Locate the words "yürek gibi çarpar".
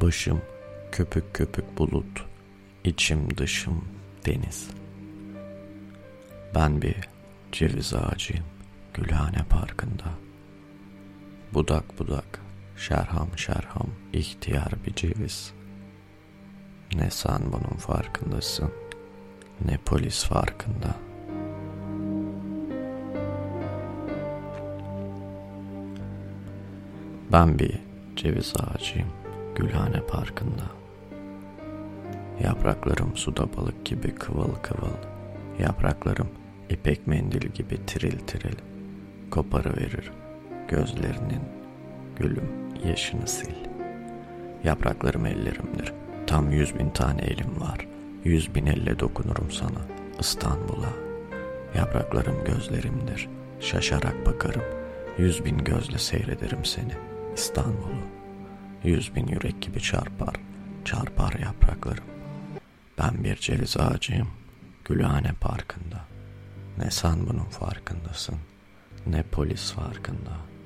59.26-60.34